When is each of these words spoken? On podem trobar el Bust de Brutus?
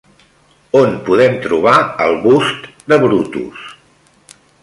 On 0.79 0.95
podem 1.09 1.35
trobar 1.43 1.75
el 2.07 2.17
Bust 2.25 2.65
de 2.93 3.01
Brutus? 3.05 3.69